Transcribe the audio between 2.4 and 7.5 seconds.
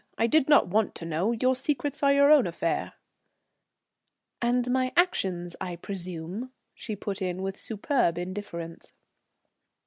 affair." "And my actions, I presume?" she put in